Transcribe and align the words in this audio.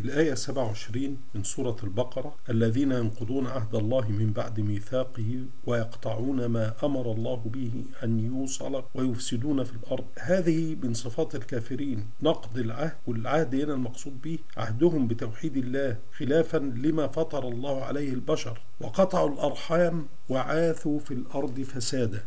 الآية 0.00 0.34
27 0.34 1.16
من 1.34 1.42
سورة 1.42 1.76
البقرة 1.84 2.34
الذين 2.50 2.92
ينقضون 2.92 3.46
عهد 3.46 3.74
الله 3.74 4.08
من 4.08 4.32
بعد 4.32 4.60
ميثاقه 4.60 5.44
ويقطعون 5.66 6.46
ما 6.46 6.74
أمر 6.82 7.12
الله 7.12 7.36
به 7.36 7.84
أن 8.04 8.18
يوصل 8.18 8.82
ويفسدون 8.94 9.64
في 9.64 9.72
الأرض. 9.72 10.04
هذه 10.18 10.76
من 10.82 10.94
صفات 10.94 11.34
الكافرين. 11.34 12.06
نقض 12.22 12.58
العهد 12.58 12.96
والعهد 13.06 13.54
هنا 13.54 13.74
المقصود 13.74 14.22
به 14.22 14.38
عهدهم 14.56 15.08
بتوحيد 15.08 15.56
الله 15.56 15.96
خلافا 16.18 16.58
لما 16.58 17.06
فطر 17.06 17.48
الله 17.48 17.84
عليه 17.84 18.12
البشر 18.12 18.60
وقطعوا 18.80 19.28
الأرحام 19.30 20.06
وعاثوا 20.28 20.98
في 20.98 21.14
الأرض 21.14 21.60
فسادا. 21.60 22.24